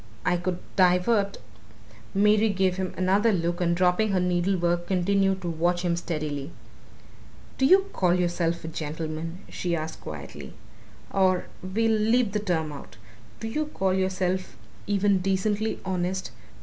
[0.25, 1.37] "I could divert"
[2.25, 6.49] Mary gave him another look and dropping her needlework continued to watch him steadily.
[7.59, 10.55] "Do you call yourself a gentleman?" she asked quietly.
[11.11, 12.97] "Or we'll leave the term out.
[13.39, 16.31] Do you call yourself even decently honest?